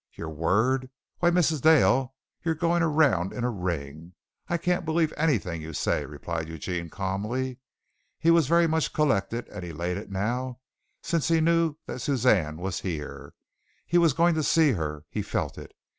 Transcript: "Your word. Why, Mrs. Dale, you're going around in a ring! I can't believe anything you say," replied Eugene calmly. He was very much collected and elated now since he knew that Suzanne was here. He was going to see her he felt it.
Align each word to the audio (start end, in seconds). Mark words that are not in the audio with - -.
"Your 0.17 0.31
word. 0.31 0.89
Why, 1.19 1.29
Mrs. 1.29 1.61
Dale, 1.61 2.15
you're 2.43 2.55
going 2.55 2.81
around 2.81 3.33
in 3.33 3.43
a 3.43 3.51
ring! 3.51 4.13
I 4.47 4.57
can't 4.57 4.83
believe 4.83 5.13
anything 5.15 5.61
you 5.61 5.73
say," 5.73 6.05
replied 6.07 6.49
Eugene 6.49 6.89
calmly. 6.89 7.59
He 8.17 8.31
was 8.31 8.47
very 8.47 8.65
much 8.65 8.93
collected 8.93 9.47
and 9.49 9.63
elated 9.63 10.11
now 10.11 10.57
since 11.03 11.27
he 11.27 11.39
knew 11.39 11.75
that 11.85 11.99
Suzanne 11.99 12.57
was 12.57 12.79
here. 12.79 13.35
He 13.85 13.99
was 13.99 14.13
going 14.13 14.33
to 14.33 14.41
see 14.41 14.71
her 14.71 15.05
he 15.07 15.21
felt 15.21 15.55
it. 15.59 15.71